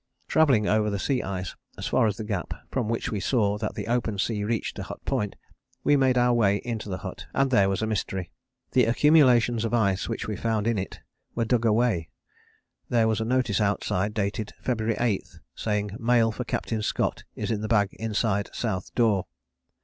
Travelling 0.27 0.67
over 0.67 0.89
the 0.89 0.97
sea 0.97 1.21
ice 1.21 1.55
as 1.77 1.85
far 1.85 2.07
as 2.07 2.17
the 2.17 2.23
Gap, 2.23 2.55
from 2.71 2.89
which 2.89 3.11
we 3.11 3.19
saw 3.19 3.59
that 3.59 3.75
the 3.75 3.85
open 3.85 4.17
sea 4.17 4.43
reached 4.43 4.75
to 4.77 4.81
Hut 4.81 4.97
Point, 5.05 5.35
we 5.83 5.95
made 5.95 6.17
our 6.17 6.33
way 6.33 6.55
into 6.65 6.89
the 6.89 6.97
hut, 7.05 7.27
and 7.35 7.51
there 7.51 7.69
was 7.69 7.83
a 7.83 7.85
mystery. 7.85 8.31
The 8.71 8.85
accumulations 8.85 9.63
of 9.63 9.75
ice 9.75 10.09
which 10.09 10.27
we 10.27 10.35
found 10.35 10.65
in 10.65 10.79
it 10.79 11.01
were 11.35 11.45
dug 11.45 11.65
away: 11.65 12.09
there 12.89 13.07
was 13.07 13.21
a 13.21 13.25
notice 13.25 13.61
outside 13.61 14.15
dated 14.15 14.53
February 14.59 14.97
8 14.99 15.37
saying, 15.53 15.91
"mail 15.99 16.31
for 16.31 16.45
Captain 16.45 16.81
Scott 16.81 17.23
is 17.35 17.51
in 17.51 17.61
bag 17.67 17.93
inside 17.99 18.49
south 18.53 18.95
door." 18.95 19.27